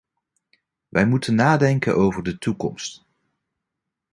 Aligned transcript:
Wij 0.89 1.05
moeten 1.05 1.35
nadenken 1.35 1.95
over 1.95 2.23
de 2.23 2.37
toekomst. 2.37 3.03